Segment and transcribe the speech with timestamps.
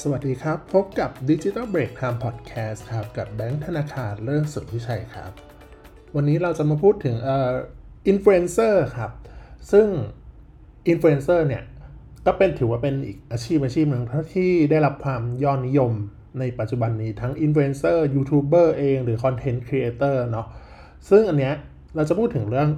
[0.00, 5.32] สวัสดีครับ พบกับ Digital Break Time Podcast ครับ กับแบงค์ธนาคารเลิศสุดวิชัยครับ
[6.16, 7.52] วันนี้เราจะมาพูดถึงเอ่อ
[8.08, 9.10] อินฟลูเอนเซอร์ครับ
[9.72, 9.86] ซึ่ง
[10.88, 11.62] อินฟลูเอนเซอร์เนี่ย
[12.26, 14.04] ก็เป็นถือว่าเป็นอีกอาชีพอาชีพหนึ่ง
[14.34, 15.92] ที่ได้รับความยอดนิยม
[16.38, 20.46] ในปัจจุบันนี้ทั้ง influencer YouTuber เองหรือ content creator เนาะ
[21.10, 21.54] ซึ่งอันเนี้ย
[21.94, 22.70] เราจะพูดถึงเรื่อง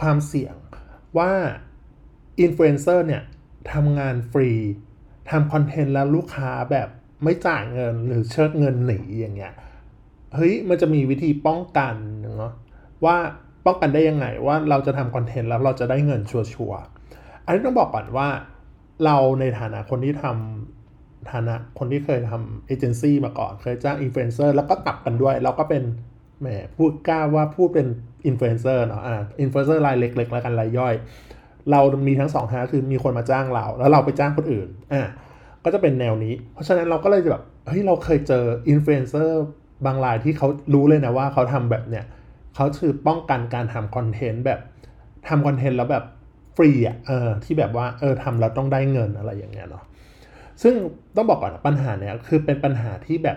[0.00, 0.54] ความเสี่ยง
[1.18, 1.32] ว่า
[2.40, 3.22] อินฟลูเอนเซอร์เนี่ย
[3.72, 4.50] ทำงานฟรี
[5.30, 6.88] ทำ content แล้วลูกค้าแบบ
[7.24, 9.54] ไม่จ่ายเงินหรือเชิดเงินหนีอย่างเงี้ย
[10.34, 11.94] เฮ้ยมันจะมีวิธีป้องกัน
[12.38, 12.52] เนาะ
[13.04, 13.16] ว่า
[13.66, 18.28] ป้องกันได้ยังไงว่าเราจะทำ content แล้วเราจะได้เงินชัวร์ๆอันนี้ต้องบอกก่อนว่า
[19.04, 25.82] เราในฐานะคนที่ทำฐานะคนที่เคยทำเอเจนซี่มาก่อน เคยจ้างอินฟลูเอนเซอร์แล้วก็กลับกันด้วย เราก็เป็น
[26.40, 27.86] แหมพูดกล้าว่าพูดเป็น
[28.26, 30.94] อินฟลูเอนเซอร์เนาะอ่าอินฟลูเอนเซอร์รายเล็กๆ แล้วกันรายย่อย
[31.70, 35.02] เรามีทั้งสองทางคือมีคนมาจ้างเรา แล้วเราไปจ้างคนอื่นอะ
[35.64, 39.42] ก็จะเป็นแนวนี้ เพราะฉะนั้นเราก็เลยจะแบบเฮ้ยเราเคยเจออินฟลูเอนเซอร์
[39.86, 42.04] บางรายที่เขารู้เลยนะว่าเขาทำแบบเนี้ย
[42.54, 44.60] เขาคือป้องกันการทำ content แบบ
[45.28, 46.04] ทำ content แล้วแบบ
[46.56, 49.84] ฟรีอะเออที่แบบว่าเออทำแล้วต้องได้เงินอะไรอย่างเงี้ยเนาะ
[50.62, 50.74] ซึ่ง
[51.16, 53.36] ต้องบอกก่อนนะปัญหาเนี้ยคือเป็นปัญหาที่แบบ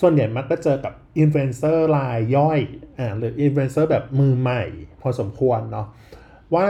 [0.00, 2.60] ส่วนใหญ่มักก็เจอกับอินฟลูเอนเซอร์รายย่อย
[2.98, 4.62] อ่าหรืออินฟลูเอนเซอร์แบบมือใหม่
[5.00, 5.86] พอสมควรเนาะ
[6.54, 6.66] ว่า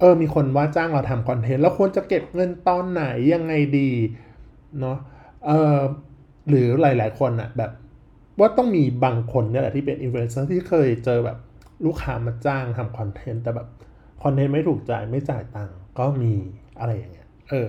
[0.00, 3.90] เออมีคนว่าจ้างเราทำคอนเทนต์แล้วควรจะเก็บเงินตอนไหนยังไงดี
[4.80, 4.98] เนาะ
[5.46, 5.76] เออ
[6.48, 7.70] หรือหลาย ๆ คนอะแบบ
[8.38, 11.38] ว่าต้องมีบางคนเนี่ยแหละที่เป็นอินฟลูเอนเซอร์ที่เคยเจอแบบ
[11.86, 13.68] ลูกค้ามาจ้างทำคอนเทนต์แต่แบบ
[14.22, 16.32] คอนเทนต์ไม่ถูกใจไม่จ่ายตังค์ก็มี
[16.78, 17.68] อะไรอย่างเงี้ยเออ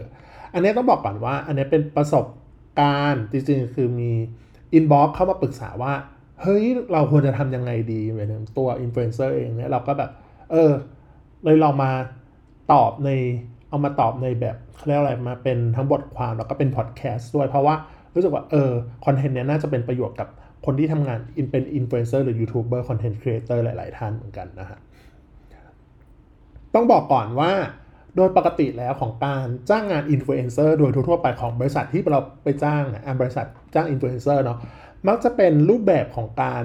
[0.53, 2.25] อันนี้ต้องบอกก่อนว่า อันนี้เป็นประสบ
[2.79, 4.11] การณ์จริงๆ คือมี
[4.73, 5.93] inbox เข้ามาปรึกษาว่า
[6.41, 10.11] เฮ้ย เราควรจะทำยังไงดีหมายถึงตัวอินฟลูเอนเซอร์เองเนี่ยเราก็แบบ
[10.51, 10.71] เออ
[11.43, 11.91] เลยเรามา
[12.71, 13.09] ตอบใน
[13.69, 17.75] เอามาตอบในแบบเขาเรียกอะไรมาเป็นทั้งบทความแล้วก็เป็นพอดแคสต์ด้วย เพราะว่า
[18.15, 18.71] รู้สึกว่าเออ
[19.05, 20.27] คอนเทนต์เนี้ยน่าจะเป็นประโยชน์กับ
[20.65, 21.19] คนที่ทำงาน
[21.51, 24.79] เป็นอินฟลูเอนเซอร์หรือยูทูบเบอร์คอนเทนต์ครีเอเตอร์หลาย ๆ ท่านเหมือนกันนะฮะ
[26.73, 27.51] ต้องบอกก่อนว่า
[28.15, 34.57] โดยปกติแล้วของการจ้างงานอินฟลูเอนเซอร์โดยทั่วไปของบริษัทที่เราไปจ้างนะบริษัทจ้างอินฟลูเอนเซอร์เนาะ
[35.07, 36.63] มักจะเป็นรูปแบบของการ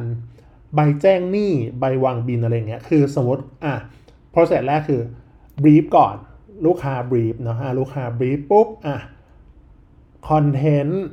[0.75, 3.75] ใบแจ้งหนี้ใบวางบิลอะไรเงี้ยคือสมมติอะ
[4.35, 5.01] process แรกคือ
[5.63, 6.17] brief ก่อน
[6.67, 8.97] ลูกค้า brief เนาะลูกค้า brief ปุ๊บอะ
[10.29, 11.05] คอนเทนต์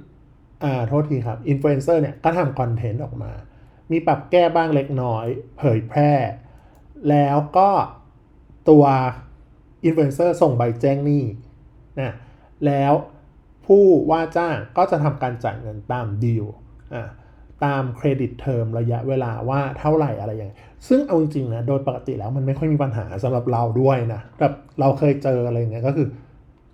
[0.63, 3.31] อ่าโทษทีครับอินฟลูเอนเซอร์เนี่ยก็ทำคอนเทนต์ออกมา
[3.91, 5.25] มีปรับแก้บ้างเล็กน้อย
[5.57, 6.11] เผยแพร่
[7.09, 7.69] แล้วก็
[8.69, 8.85] ตัว
[9.83, 11.23] อินฟลูเอนเซอร์ส่งใบแจ้งหนี้
[11.99, 12.13] นะ
[12.65, 12.93] แล้ว
[13.65, 16.45] ผู้ว่าจ้างก็จะทำการจ่ายเงินตามดีล
[16.95, 17.07] อะ
[17.65, 20.53] ตาม credit term ระยะเวลาว่าเท่าไหร่อะไรอย่าง
[20.87, 26.07] ซึ่งเอาจริงๆนะโดยปกติแล้วมันไม่ค่อยมีปัญหาสำหรับเราด้วยนะแบบเราเคยเจออะไรเงี้ยก็คือ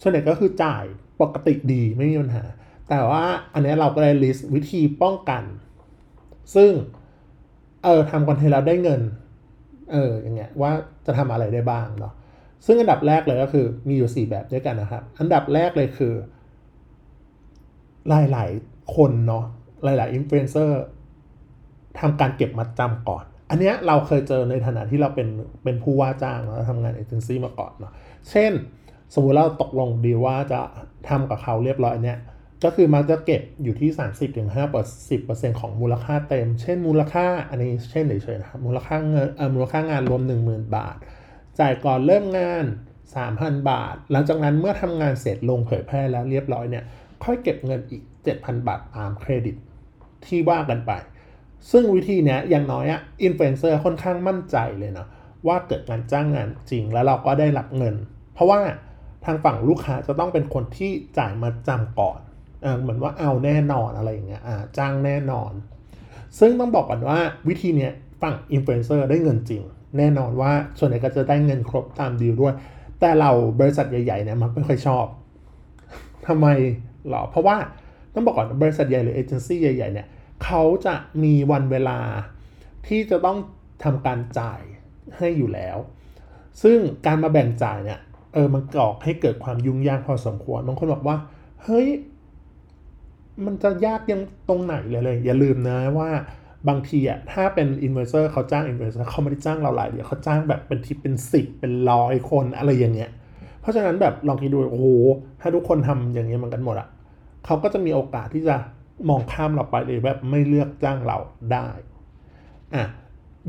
[0.02, 0.84] ส่วนใหญ่ก็คือจ่าย
[1.22, 2.44] ปกติดีไม่มีปัญหา
[2.90, 3.24] แต่ว่า
[3.54, 5.44] อันนี้เราก็เลย list วิธีป้องกัน
[6.56, 6.72] ซึ่ง
[7.84, 9.02] เออทำคอนเทนต์แล้วได้เงิน
[9.92, 10.72] เอออย่างเงี้ยว่า
[11.06, 12.14] จะทำอะไรได้บ้างเนาะ
[12.66, 16.14] ซึ่งอันดับแรกเลยก็คือมีอยู่ 4 แบบด้วยกันนะครับ อันดับแรกเลยคือ
[18.10, 19.46] หลาย ๆ คนเนาะ
[19.84, 20.82] หลายๆอินฟลูเอนเซอร์
[22.00, 25.28] ทำการเก็บมัดจำก่อน อันเนี้ยเราเคยเจอในฐานะที่เราเป็น
[25.64, 27.94] เป็นผู้ว่าจ้างเราทำงานเอเจนซี่มาก่อนเนาะ
[28.30, 28.52] เช่น
[29.14, 30.62] สมมุติเราตกลงดีลว่าจะ
[31.10, 32.20] ทำกับเขาเรียบร้อยเนี่ย
[32.64, 33.90] ก็คือมันจะเก็บอยู่ที่
[34.76, 40.96] 30-50%ของมูลค่าเต็ม เช่นมูลค่าอันนี้เช่นเฉยๆนะครับมูลค่าเงินเอ่อมูลค่างานรวม 10,000 บาท
[41.60, 42.66] จ่ายก่อนเริ่มงาน
[43.18, 46.84] 3,000 บาท หลังจากนั้นเมื่อทำงานเสร็จลงเผยแพร่แล้วเรียบร้อยเนี่ย
[47.24, 48.04] ค่อยเก็บเงินอีก
[48.36, 49.56] 7,000 บาทตามเครดิต
[50.25, 50.91] ที่ว่ากันไป
[51.72, 55.06] ซึ่งวิธีนี้อย่างน้อยอะอินฟลูเอนเซอร์ค่อนข้างมั่นใจเลยนะ
[55.47, 57.96] ว่าเกิดการจ้างงานจริงแล้วเราก็ได้รับเงิน
[58.34, 58.59] เพราะว่า
[59.25, 62.19] ทางฝั่งลูกค้าจะต้องเป็นคนที่จ่ายมัดจำก่อน
[62.63, 64.41] อเหมือนว่าเอาแน่นอนอะไรอย่างเงี้ย
[64.78, 65.52] จ้างแน่นอน
[66.40, 67.90] ซึ่งต้องบอกก่อนว่าวิธีนี้
[68.22, 69.62] ฝั่งอินฟลูเอนเซอร์ได้เงินจริง
[69.97, 72.54] แน่นอนว่าส่วนใหญ่ก็จะได้เงินครบตามดีลด้วย
[73.00, 75.06] แต่เราบริษัทใหญ่ๆเนี่ยมันไม่ค่อยชอบ
[76.27, 76.48] ทำไม
[77.10, 77.57] หรอเพราะว่า
[78.14, 80.08] ต้องบอกก่อนบริษัทใหญ่หรือเอเจนซี่ใหญ่ๆเนี่ย
[80.44, 82.00] เขาจะมีวันเวลา
[82.88, 83.38] ที่จะต้อง
[83.84, 84.62] ทำการจ่าย
[85.18, 85.78] ให้อยู่แล้ว
[86.64, 88.00] ซึ่งการมาแบ่งจ่ายเนี่ย
[88.34, 91.18] เออมันก่อให้เกิดความยุ่งยากพอสมควรบางคนบอกว่า
[91.64, 91.88] เฮ้ย
[93.46, 96.10] มันจะยากยังตรงไหนเลยเลย อย่าลืมนะว่า
[96.70, 103.10] บางทีอะถ้าเป็นอินฟลูเอนเซอร์เขาจ้างอินฟลูเอนเซอร์เขาไม่ได้จ้างเรารายเดียวเขาจ้างแบบเป็นทีเป็นสิบเป็นร้อยคนอะไรอย่างเงี้ย
[103.62, 104.88] เพราะฉะนั้นแบบลองคิดดูโอ้โห
[105.42, 106.88] ถ้าทุกคนทำอย่างเงี้ยมันกันหมดอะ
[107.45, 108.56] เขาก็จะมีโอกาสที่จะ
[109.09, 111.18] มองข้ามเราไปเลยแบบไม่เลือกจ้างเรา
[111.53, 111.68] ได้
[112.74, 112.83] อะ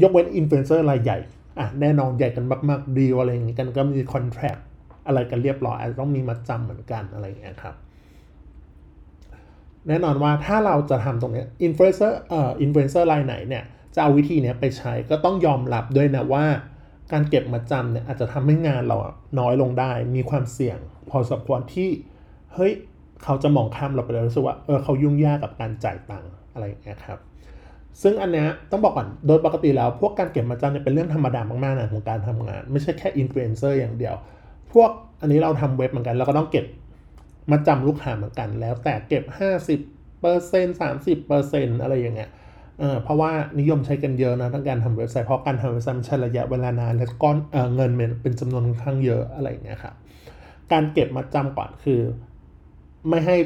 [0.03, 1.19] ยกเว้นอินฟลูเอนเซอร์รายใหญ่
[1.59, 4.57] อะแน่นอนใหญ่กันมากๆดีลอะไรอย่างงี้กันก็มี contract
[5.07, 7.75] อะไรกันเรียบร้อยอาจจะต้องมีมัดจำเหมือนกันอะไรอย่างเงี้ยครับ
[9.89, 13.65] แน่นอนว่าถ้าเราจะทำตรงนี้อินฟลูเอนเซอร์เอ่ออินฟลูเอนเซอร์รายไหนเนี่ย
[13.95, 16.45] จะเอาวิธีนี้ไปใช้ก็ต้องยอมรับด้วยนะว่า
[17.13, 18.99] การเก็บมัดจำเนี่ยอาจจะทำให้งานเรา
[19.39, 20.79] น้อยลงได้ มีความเสี่ยง
[21.11, 21.91] พอสมควรที่
[22.55, 22.73] เฮ้ย
[23.25, 27.19] เขาจะมองข้ามเราไปเลยรู้สึกว่าเออเขายุ่งยากกับการจ่ายตังค์อะไรอย่างเงี้ยครับ
[28.03, 34.15] ซึ่งอันเนี้ยต้องบอกก่อนโดยปกติแล้วพวกการเก็บมัดจำเนี่ยเป็นเรื่องธรรมดามากๆนะของการทำงาน ไม่ใช่แค่อินฟลูเอนเซอร์อย่างเดียว
[34.73, 34.91] พวก
[35.21, 36.67] อันนี้เราทำเว็บเหมือนกันเราก็ต้องเก็บ
[37.51, 39.25] มัดจำลูกค้าเหมือนกัน แล้วแต่เก็บ
[39.71, 42.31] 50เปอร์เซ็นต์สามสิบเปอร์เซ็นต์อะไรอย่างเงี้ย
[42.81, 43.31] เออเพราะว่า
[43.61, 47.91] นิยมใช้กันเยอะนะทั้งการทำเว็บไซต์เพราะการทำเว็บไซต์มันใช้ระยะเวลานานและก้อนเออเงิน
[48.23, 49.95] เป็นจำนวนค่อนข้างเยอะอะไรอย่างเงี้ยครับ
[50.73, 52.01] การเก็บมาจำก่อนคือ
[53.09, 53.37] ไม่ให้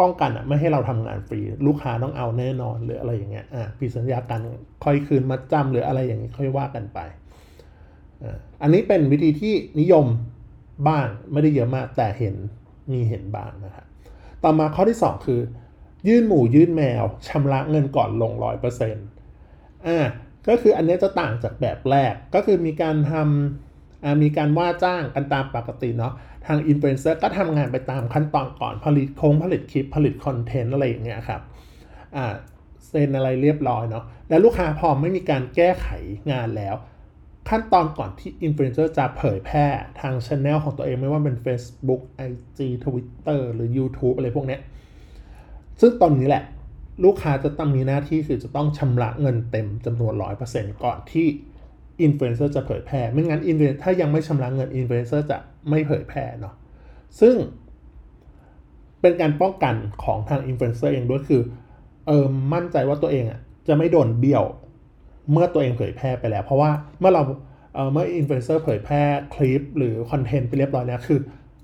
[0.00, 4.40] ป้องกันอะไม่ให้เราทำงานฟรี ลูกค้าต้องเอาแน่นอนหรืออะไรอย่างเงี้ยอ่าพิดสัญญาการ
[4.84, 6.98] ค่อยคืนมาจำหรืออะไรอย่างเงี้ยค่อยว่ากันไป
[8.22, 10.06] อ่าอันนี้เป็นวิธีที่นิยม
[10.88, 12.34] บ้างไม่ได้เยอะมากแต่เห็น
[12.92, 13.86] มีเห็นบ้างนะครับ
[14.42, 15.40] ต่อมาข้อที่ 2 คือ
[16.08, 19.06] ยื่นหมูยื่นแมวชำระเงินก่อนลงร้อยเปอร์เซ็นต์
[19.86, 19.98] อ่า
[20.48, 23.71] ก็คืออันนี้จะต่างจากแบบแรกก็คือมีการทำ
[24.22, 26.12] มีการว่าจ้างกันตามปกติเนาะ
[26.46, 31.40] ทางอินฟลูเอนเซอร์ก็ทำงานไปตามขั้นตอนก่อนผลิตโครงผลิตคลิปผลิตคอนเทนต์อะไรอย่างเงี้ยครับ
[32.16, 32.26] อ่า
[32.88, 35.88] เซ็นอะไรเรียบร้อยเนาะแล้วลูกค้าพอไม่มีการแก้ไข
[36.32, 36.74] งานแล้ว
[37.48, 39.66] ขั้นตอนก่อนที่อินฟลูเอนเซอร์จะเผยแพร่
[40.00, 44.60] ทางช anel ของตัวเองไม่ว่าเป็น Facebook IG Twitter หรือ YouTube อะไรพวกเนี้ย
[45.80, 46.44] ซึ่งตอนนี้แหละ
[47.04, 50.14] ลูกค้าจะต้องมีหน้าที่คือจะต้องชำระเงินเต็มจำนวน
[50.48, 51.26] 100%ก่อนที่
[52.02, 55.38] อินฟลูเอนเซอร์จะเผยแพร่ ไม่งั้นอินฟลูถ้ายังไม่ชำระเงินอินฟลูเอนเซอร์จะ
[55.70, 56.54] ไม่เผยแพร่เนาะ
[57.20, 57.34] ซึ่ง
[59.00, 61.42] เป็นการป้องกันของทางอินฟลูเอนเซอร์เองด้วยคือ
[62.06, 64.44] เออมั่นใจว่าตัวเองอะจะไม่โดนเบี้ยว
[65.32, 66.70] เมื่อตัวเองเผยแพร่ไปแล้ว เพราะว่า
[67.00, 67.22] เมื่อเรา
[67.74, 69.02] เเมื่ออินฟลูเอนเซอร์เผยแพร่
[69.34, 71.18] คลิปหรือคอนเทนต์ไปเรียบร้อยแล้วคือ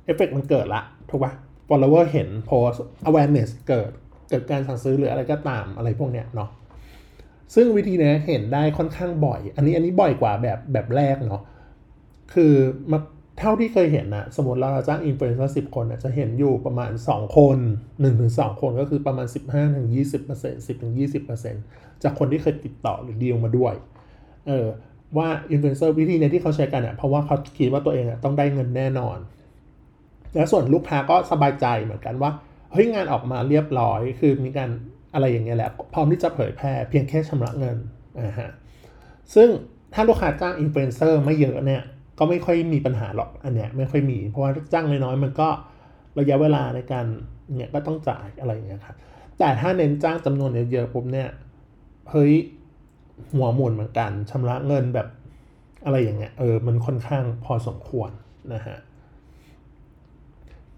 [0.04, 1.32] เอฟเฟกมันเกิดละถูกปะ
[1.68, 2.70] follower เห็น post
[3.08, 3.90] awareness เกิด
[4.30, 6.50] เกิดการสั่งซื้อหรืออะไรก็ตามอะไรพวกเนี้ยเนาะ
[7.54, 11.42] ซึ่งวิธีนี้เห็นได้ค่อนข้างบ่อย อันนี้อันนี้บ่อยกว่าแบบแบบแรกเนาะ
[12.34, 12.52] คือ
[12.92, 12.98] มา
[13.38, 17.58] เท่าที่เคยเห็นนะสมมติเราจ้างอินฟลูเอนเซอร์สิบคนนะจะเห็นอยู่ประมาณ 2 คน
[18.08, 23.74] 1-2 คนก็คือประมาณ 15-20% 10-20%จากคนที่เคยติดต่อหรือดีลมาด้วย
[24.46, 24.66] เออ
[25.16, 29.18] ว่าอินฟลูเอนเซอร์วิธีนี้ที่เขาใช้กันเนี่ยเพราะว่าเขาคิดว่าตัวเองอะต้องได้เงินแน่นอน
[30.34, 32.30] และส่วนลูกค้าก็สบายใจเหมือนกันว่า
[32.72, 34.70] เฮ้ยงานออกมาเรียบร้อยคือมีการ
[35.14, 37.76] อะไรอย่างเงี้ยแหละพร้อมที่จะเผยแพร่เพียงแค่ชำระเงิน
[38.20, 38.50] อ่าฮะ
[39.34, 39.48] ซึ่ง
[39.94, 41.82] ถ้าลูกค้าจ้างอินฟลูเอนเซอร์ไม่เยอะเนี่ย
[42.18, 45.48] ก็ไม่ค่อยมีปัญหาหรอกอันเนี้ยไม่ค่อยมี เพราะว่าจ้างน้อยๆมันก็
[46.18, 47.06] ระยะเวลาในการ
[47.56, 48.96] เนี่ยก็ต้องจ่ายอะไรอย่างเงี้ยครับ
[49.38, 51.28] แต่ถ้าเน้นจ้างจำนวนเยอะๆปุ๊บเนี่ย
[52.10, 52.32] เฮ้ย
[53.34, 55.08] หัวหมุนเหมือนกันชำระเงินแบบ
[55.84, 58.10] อะไรอย่างเงี้ยเออมันค่อนข้างพอสมควร
[58.54, 58.76] นะฮะ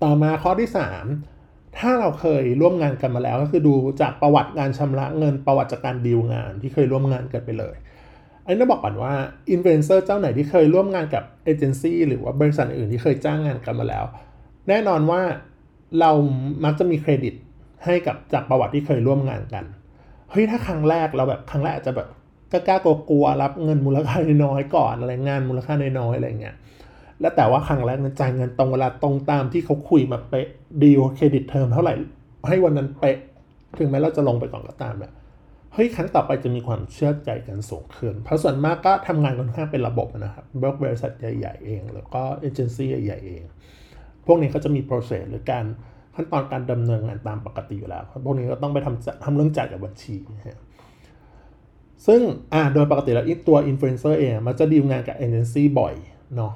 [0.02, 0.68] ต่อมาข้อที่
[0.98, 1.29] 3
[1.78, 7.76] ถ้าเราเคยร่วมงานกันมาแล้วก็คือดูจากประวัติการชำระเงินประวัติจากการดีลงานที่เคยร่วมงานกันไปเลย
[8.44, 9.12] อันนี้ต้องบอกก่อนว่า
[9.50, 14.04] อินฟลูเอนเซอร์เจ้าไหนที่เคยร่วมงานกับเอเจนซี่หรือว่าบริษัทอื่นที่เคยจ้างงานกันมาแล้ว
[14.68, 15.20] แน่นอนว่า
[16.00, 16.10] เรา
[16.64, 17.34] มักจะมีเครดิต
[17.84, 19.64] ให้กับจากประวัติที่เคยร่วมงานกัน
[20.30, 22.08] เฮ้ยถ้าครั้งแรกเราแบบครั้งแรกอาจจะแบบ
[22.52, 26.56] กล้ากลัวรับเงินมูลค่าน้อยก่อนอะไรงานมูลค่าน้อยอะไรเงี้ย
[27.20, 30.46] แล้วแต่ว่าครั้งแรกนั้นจ่ายเงินตรงเวลาตรงตามที่เขาคุยมาเป๊ะ
[30.82, 31.94] ดีล credit term เท่าไหร่
[32.48, 33.16] ให้วันนั้นเป๊ะ
[33.78, 35.12] ถึงแม้เราจะลงไปก่อนก็ตามเนี่ย
[35.74, 40.44] เฮ้ยครั้งต่อไปจะมีความเชื่อใจกันสูงขึ้น เพราะส่วนมากก็ทำงานค่อนข้างเป็นระบบนะครับ
[40.82, 43.42] บริษัทใหญ่ๆเอง แล้วก็เอเจนซี่ใหญ่ๆเอง
[44.26, 45.64] พวกนี้เขาจะมี process หรือการ
[46.14, 50.58] ขั้นตอนการดำเนินงานตามปกติอยู่แล้ว พวกนี้ก็ต้องไปทำทำเรื่องจ่ายกับบัญชีนะฮะ
[52.06, 52.20] ซึ่ง
[52.52, 55.94] อ่าโดยปกติแล้วตัวอินฟลูเอนเซอร์เองมันจะดีลงานกับเอเจนซี่บ่อย
[56.36, 56.52] เนาะ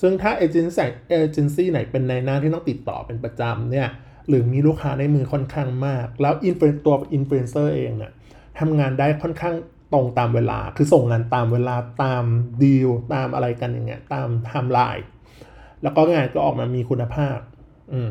[0.00, 3.88] ซึ่งถ้าเอเจนซี่เอเจนซี่ไหนเป็นนายหน้าที่ต้องติดต่อเป็นประจำเนี่ย
[4.28, 8.12] หรือมีลูกค้าในมือค่อนข้างมาก แล้วอินฟลูตัวอินฟลูเอนเซอร์เองเนี่ย
[8.58, 9.54] ทำงานได้ค่อนข้าง
[9.92, 12.24] ตรงตามเวลา คือส่งงานตามเวลาตาม
[12.62, 15.06] ดีลตามอะไรกันอย่างเงี้ยตามไทม์ไลน์
[15.82, 17.38] แล้วก็งานก็ออกมามีคุณภาพ
[17.92, 18.10] อืม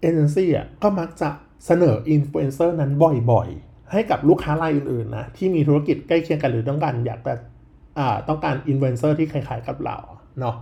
[0.00, 1.30] เอเจนซี่อะก็มักจะ
[1.66, 2.92] เสนออินฟลูเอนเซอร์นั้น
[3.32, 7.34] บ่อยๆ ให้กับลูกค้ารายอื่นๆนะที่มีธุรกิจใกล้เคียงกันหรือต้องการอยากจะ
[7.98, 9.96] อ่าต้องการอินฟลูเอนเซอร์ที่คล้ายๆกับเรา
[10.40, 10.56] เนาะ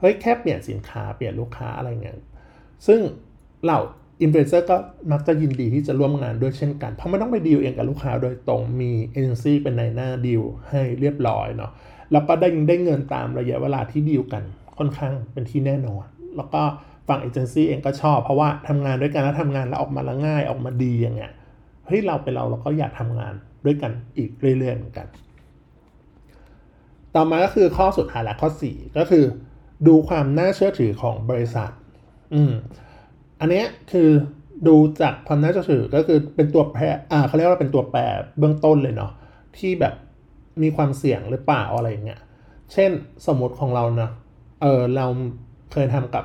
[0.00, 2.16] เฮ้ยแค่เปลี่ยนสินค้าเปลี่ยนลูกค้าอะไรเงี้ย
[2.86, 3.00] ซึ่ง
[3.66, 3.78] เรา
[4.22, 4.76] อินฟลูเอนเซอร์ก็
[5.12, 11.70] มักจะยินดีที่จะร่วมงานด้วยเช่นกัน เพราะไม่ต้องไปดีลเองกับลูกค้าโดยตรงมีเอเจนซี่เป็นนายหน้าดีลให้เรียบร้อยเนาะ
[12.12, 14.42] แล้วก็ได้ได้เงินตามระยะเวลาที่ดีลกัน
[14.78, 16.04] ค่อนข้างเป็นที่แน่นอน
[16.36, 16.62] แล้วก็
[17.08, 21.32] ฝั่งเอเจนซี่เองก็ชอบ เพราะว่าทำงานด้วยกันแล้วทำงานแล้วออกมาล้วง่ายออกมาดีอย่างเงี้ย
[21.86, 23.34] เฮ้ยเราเป็นเราเราก็อยากทำงาน
[23.64, 25.06] ด้วยกันอีกเรื่อยๆเหมือนกัน
[27.14, 29.24] ต่อมาก็คือข้อสุดท้ายและข้อ 4 ก็คือ
[29.86, 31.70] ดูความน่าเชื่อถือของบริษัท
[32.34, 32.52] อืม
[33.40, 34.10] อันนี้คือ
[34.68, 38.00] ดูจากความน่าจะถือก็คือเป็นตัวแปรอ่าเขาเรียกว่าเป็นตัวแปร
[38.38, 39.12] เบื้องต้นเลยเนาะ
[39.58, 39.94] ที่แบบ
[40.62, 42.20] มีความเสี่ยงหรือเปล่าอะไรเงี้ย
[42.72, 42.90] เช่น
[43.26, 44.10] สมมติของเราเนาะ
[44.62, 45.06] เออเรา
[45.72, 46.24] เคยทำกับ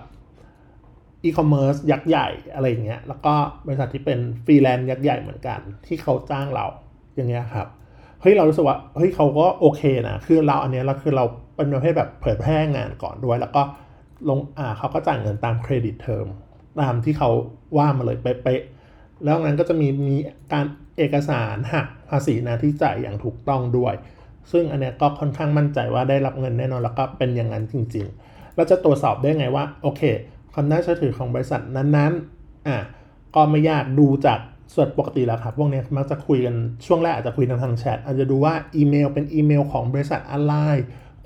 [1.23, 3.33] อีคอมเมิร์ซยักษ์ใหญ่อะไรเงี้ย แล้วก็
[3.67, 6.65] บริษัทที่เป็นฟรีแลนซ์ยักษ์ใหญ่เหมือนกัน ที่เขาจ้างเรา
[7.15, 7.67] อย่างเงี้ยครับ
[8.21, 11.25] เฮ้ยเรารู้สึกว่าเฮ้ยเขาก็โอเคนะ คือเราอันเนี้ยเราคือเรา
[11.61, 13.61] เป็นประเภทแบบเผยแพร่งานก่อนด้วย แล้วก็
[14.29, 16.25] ลงอ่าเขาก็จ่ายเงินตาม credit term
[16.81, 17.29] ตามที่เขา
[17.77, 20.17] ว่ามาเลยเป๊ะๆแล้วนั้นก็จะมีมี
[20.53, 20.65] การ
[20.97, 23.93] เอกสารหักภาษีนะที่จ่ายอย่างถูกต้องด้วย
[24.51, 30.01] ซึ่งอันนี้ก็ค่อนข้างมั่นใจว่าได้รับเงินแน่นอนแล้วก็เป็นอย่างนั้นจริง ๆ เราจะตรวจสอบได้ไงว่าโอเค
[30.53, 32.77] ความน่าเชื่อถือของบริษัทนั้นๆอะ
[33.35, 34.39] ก็ไม่ยากดูจาก
[34.75, 40.53] ส่วนปกติแล้วครับพวกนี้มักจะคุยกันช่วงแรกอาจจะคุยทางทางแชทอาจจะดูว่าอีเมลเป็นอีเมลของบริษัทอะไร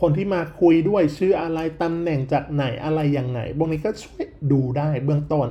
[0.02, 5.48] คนที่มาคุยด้วยชื่ออะไรตำแหน่งจากไหนอะไรยังไงพวกนี้ก็ช่วยดูได้เบื้องต้น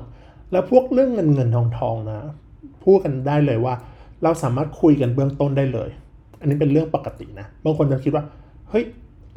[0.52, 2.18] แล้วพวกเรื่องเงินเงินทองทองนะ
[2.84, 3.74] พูดกันได้เลยว่า
[4.22, 5.90] เราสามารถคุยกันเบื้องต้นได้เลย
[6.40, 8.24] อันนี้เป็นเรื่องปกตินะบางคนจะคิดว่า
[8.70, 8.84] เฮ้ย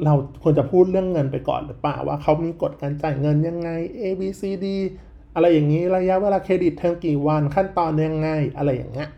[0.04, 4.66] เราควรจะพูดเรื่องเงินไปก่อนหรือเปล่าว่าเขามีกฎการจ่ายเงินยังไง A B C D
[5.34, 9.08] อะไรอย่างนี้ระยะเวลา credit term กี่วันขั้นตอนยังไงอะไรอย่างเงี้ย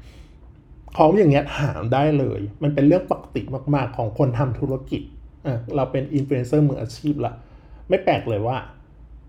[0.96, 3.42] ของอย่างเงี้ยถามได้เลย มันเป็นเรื่องปกติ
[3.74, 5.02] มากๆของคนทำธุรกิจ
[5.46, 7.32] อะเราเป็นอินฟลูเอนเซอร์มืออาชีพละ
[7.88, 8.56] ไม่แปลกเลยว่า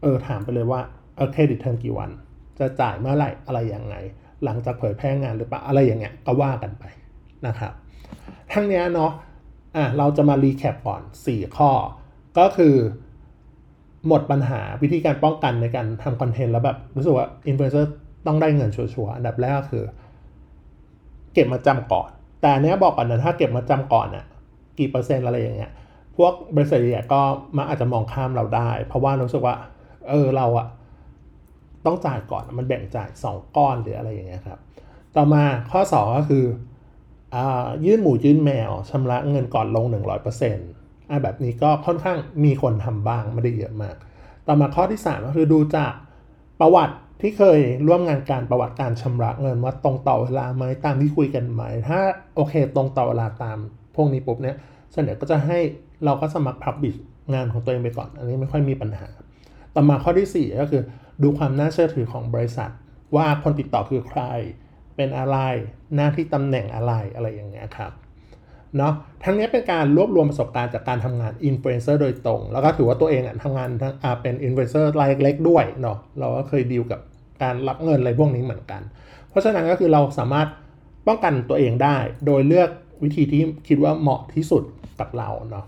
[0.02, 0.82] เออถามไปเลยว่า
[1.16, 2.10] เออ credit term กี่วัน
[2.60, 3.96] จะจ่ายเมื่อไหร่อะไรยังไง
[4.44, 6.84] หลังจากเผยแพร่งานหรือเปล่าอะไรอย่างเงี้ยก็ว่ากันไป
[7.48, 7.74] นะครับ
[8.54, 9.12] ทั้งนี้เนาะ
[9.76, 11.72] อะเราจะมา recap ก่อน 4 ข้อ
[12.38, 12.76] ก็คือ
[14.08, 17.92] หมดปัญหาวิธีการป้องกันในการทำคอนเทนต์แล้วแบบรู้สึกว่าอินฟลูเอนเซอร์
[18.28, 19.84] ต้องได้เงินชัวร์ๆอันดับแรกก็คือ
[21.34, 22.10] เก็บมัดจำก่อน
[22.42, 24.26] แต่เนี้ยบอกก่อนนะถ้าเก็บมัดจำก่อนน่ะ
[24.80, 25.72] กี่เปอร์เซ็นต์อะไรอย่างเงี้ย
[26.18, 27.22] พวกบริษัทใหญ่ก็
[27.58, 29.56] มาอาจจะมองข้ามเราได้ เพราะว่ารู้สึกว่า
[30.10, 30.68] เออเราอะ
[31.86, 34.60] ต้องจ่ายก่อนมันแบ่งจ่าย 2 ก้อนหรืออะไรอย่างเงี้ยครับ
[35.16, 36.46] ต่อมาข้อ 2 ก็คือ
[37.86, 39.86] ยื่นหมูยื่นแมวชำระเงินก่อนลง
[40.48, 43.96] 100%อ่าแบบนี้ก็ค่อนข้างมีคนทำบ้างไม่ได้เยอะมาก
[44.48, 45.94] ต่อมาข้อที่ 3 ก็คือดูจาก
[46.60, 52.00] ประวัติที่เคยร่วมงานการประวัติการชำระเงินว่าตรงต่อเวลาไหมตามที่คุยกันไหม ถ้า
[52.36, 53.58] โอเคตรงต่อเวลาตาม
[53.96, 54.56] พวกนี้ปุ๊บเนี่ย
[54.94, 55.60] ส่วนใหญ่ก็จะให้
[56.06, 56.96] เราก็สมัคร publish
[57.34, 59.08] งานของตัวเองไปก่อน อันนี้ไม่ค่อยมีปัญหา
[59.76, 60.82] ต่อมาข้อที่ 4 ก็คือ
[61.24, 62.72] ดูความน่าเชื่อถือของบริษัท
[63.16, 64.22] ว่าคนติดต่อคือใคร
[64.96, 65.38] เป็นอะไร
[65.96, 67.92] หน้าที่ตำแหน่งอะไรอะไรอย่างเงี้ยครับ
[68.78, 68.94] เนาะ
[69.24, 77.00] ทั้งนี้เป็นการรวบรวมประสบการณ์จากการทำงานอินฟลูเอนเซอร์โดยตรง แล้วก็ถือว่าตัวเองอะทำงานทั้งอาเป็นอินฟลูเอนเซอร์รายเล็กด้วยเนาะเราก็เคยดีลกับ
[77.44, 78.82] การรับเงินอะไรพวกนี้เหมือนกัน
[79.30, 80.48] เพราะฉะนั้นก็คือเราสามารถ
[81.08, 82.70] ป้องกันตัวเองได้ โดยเลือก
[83.04, 84.64] วิธีที่คิดว่าเหมาะที่สุด
[85.00, 85.66] กับเราเนาะ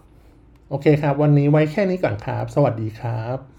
[0.73, 3.52] โอเคครับ วันนี้ไว้แค่นี้ก่อนครับ สวัสดีครับ